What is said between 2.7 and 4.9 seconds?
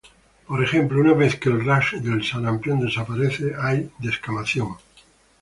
desaparece, hay descamación.